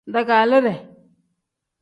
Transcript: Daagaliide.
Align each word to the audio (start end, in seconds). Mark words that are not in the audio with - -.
Daagaliide. 0.13 0.73